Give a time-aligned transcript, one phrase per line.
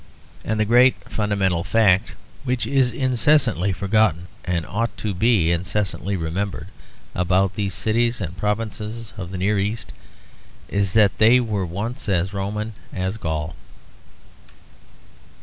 [0.43, 2.13] And the great fundamental fact
[2.43, 6.69] which is incessantly forgotten and ought to be incessantly remembered,
[7.13, 9.93] about these cities and provinces of the near East,
[10.69, 13.55] is that they were once as Roman as Gaul.